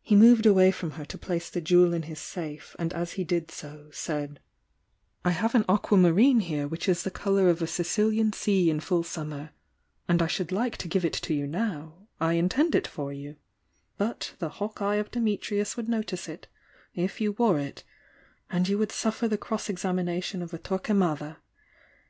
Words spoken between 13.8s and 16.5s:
but the hawk eye of Dimitrius would notice it